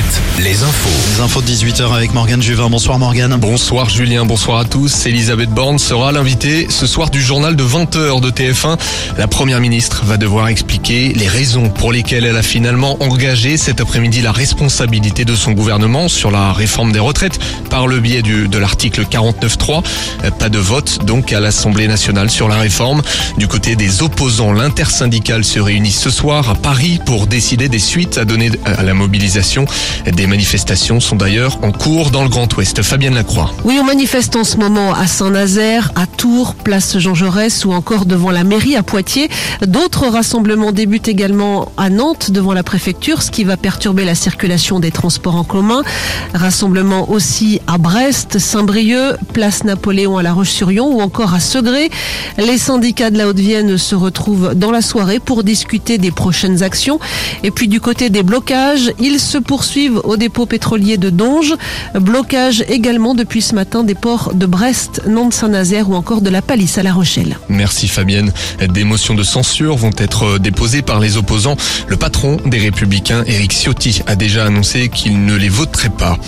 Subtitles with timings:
[0.00, 0.88] 7, les infos.
[1.14, 2.70] Les infos de 18h avec Morgane Juvin.
[2.70, 3.36] Bonsoir Morgane.
[3.36, 5.06] Bonsoir Julien, bonsoir à tous.
[5.06, 8.78] Elisabeth Borne sera l'invitée ce soir du journal de 20h de TF1.
[9.18, 13.80] La première ministre va devoir expliquer les raisons pour lesquelles elle a finalement engagé cet
[13.80, 18.48] après-midi la responsabilité de son gouvernement sur la réforme des retraites par le biais du,
[18.48, 19.82] de l'article 49.3.
[20.38, 23.02] Pas de vote donc à l'Assemblée nationale sur la réforme.
[23.36, 28.16] Du côté des opposants, l'intersyndicale se réunit ce soir à Paris pour décider des suites
[28.16, 29.66] à donner à la mobilisation.
[30.10, 32.82] Des manifestations sont d'ailleurs en cours dans le Grand Ouest.
[32.82, 33.52] Fabienne Lacroix.
[33.64, 38.04] Oui, on manifeste en ce moment à Saint-Nazaire, à Tours, place Jean Jaurès ou encore
[38.06, 39.28] devant la mairie à Poitiers.
[39.66, 44.78] D'autres rassemblements débutent également à Nantes devant la préfecture, ce qui va perturber la circulation
[44.78, 45.82] des transports en commun.
[46.34, 51.90] Rassemblement aussi à Brest, Saint-Brieuc, place Napoléon à La Roche-sur-Yon ou encore à Segré.
[52.38, 57.00] Les syndicats de la Haute-Vienne se retrouvent dans la soirée pour discuter des prochaines actions.
[57.42, 61.54] Et puis du côté des blocages, ils se poursuivent au dépôt pétrolier de Donge.
[61.94, 66.42] Blocage également depuis ce matin des ports de Brest, Nantes, Saint-Nazaire ou encore de la
[66.42, 67.38] Palisse à La Rochelle.
[67.48, 68.32] Merci Fabienne.
[68.68, 71.56] Des motions de censure vont être déposées par les opposants.
[71.88, 76.18] Le patron des Républicains, Éric Ciotti, a déjà annoncé qu'il ne les voterait pas.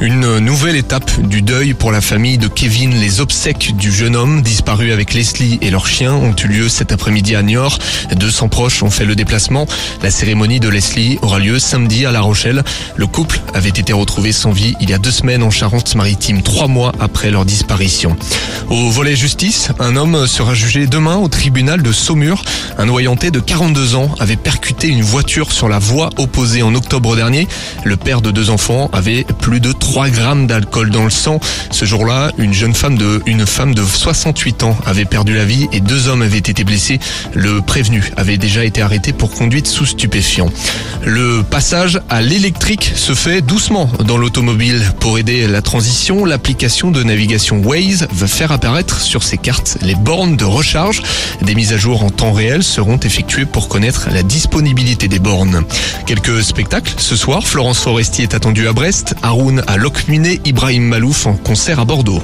[0.00, 2.94] Une nouvelle étape du deuil pour la famille de Kevin.
[2.94, 6.92] Les obsèques du jeune homme disparu avec Leslie et leur chien ont eu lieu cet
[6.92, 7.78] après-midi à Niort.
[8.14, 9.66] 200 proches ont fait le déplacement.
[10.02, 12.62] La cérémonie de Leslie aura lieu samedi à La Rochelle.
[13.02, 16.68] Le couple avait été retrouvé sans vie il y a deux semaines en Charente-Maritime, trois
[16.68, 18.16] mois après leur disparition.
[18.70, 22.44] Au volet justice, un homme sera jugé demain au tribunal de Saumur.
[22.78, 27.16] Un noyanté de 42 ans avait percuté une voiture sur la voie opposée en octobre
[27.16, 27.48] dernier.
[27.82, 31.40] Le père de deux enfants avait plus de 3 grammes d'alcool dans le sang.
[31.72, 35.66] Ce jour-là, une jeune femme de, une femme de 68 ans avait perdu la vie
[35.72, 37.00] et deux hommes avaient été blessés.
[37.34, 40.50] Le prévenu avait déjà été arrêté pour conduite sous stupéfiant.
[41.04, 44.82] Le passage à l'électrique se fait doucement dans l'automobile.
[45.00, 49.94] Pour aider la transition, l'application de navigation Waze va faire apparaître sur ses cartes les
[49.94, 51.02] bornes de recharge.
[51.42, 55.64] Des mises à jour en temps réel seront effectuées pour connaître la disponibilité des bornes.
[56.06, 57.46] Quelques spectacles ce soir.
[57.46, 62.22] Florence Foresti est attendue à Brest, Haroun à Locminé, Ibrahim Malouf en concert à Bordeaux.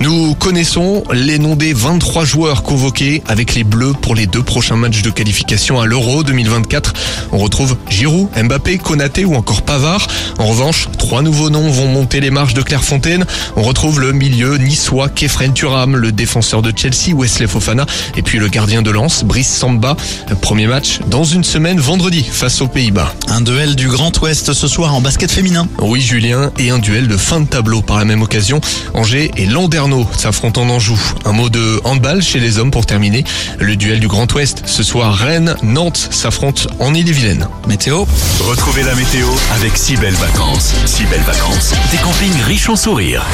[0.00, 4.76] Nous connaissons les noms des 23 joueurs convoqués avec les Bleus pour les deux prochains
[4.76, 6.92] matchs de qualification à l'Euro 2024.
[7.32, 10.06] On retrouve Giroud, Mbappé, Konaté ou encore Pavard.
[10.38, 13.26] En revanche, trois nouveaux noms vont monter les marches de Clairefontaine.
[13.56, 17.84] On retrouve le milieu niçois Kefren Turam, le défenseur de Chelsea Wesley Fofana
[18.16, 19.96] et puis le gardien de Lens Brice Samba.
[20.40, 23.12] Premier match dans une semaine vendredi face aux Pays-Bas.
[23.26, 25.66] Un duel du Grand Ouest ce soir en basket féminin.
[25.80, 28.60] Oui Julien et un duel de fin de tableau par la même occasion.
[28.94, 30.98] Angers et Landerneau s'affrontent en Anjou.
[31.24, 33.24] Un mot de handball chez les hommes pour terminer.
[33.58, 34.62] Le duel du Grand Ouest.
[34.66, 37.48] Ce soir, Rennes, Nantes s'affrontent en Ille-et-Vilaine.
[37.66, 38.04] Météo.
[38.40, 40.74] Retrouvez la météo avec si belles vacances.
[40.86, 41.72] Si belles vacances.
[41.90, 43.24] Des campings riches en sourires.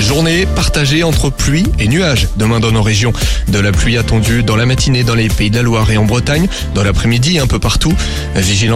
[0.00, 2.28] Journée partagée entre pluie et nuages.
[2.36, 3.12] Demain dans nos régions,
[3.48, 6.04] de la pluie attendue dans la matinée dans les pays de la Loire et en
[6.04, 6.48] Bretagne.
[6.74, 7.94] Dans l'après-midi, un peu partout.
[8.34, 8.66] Vigilance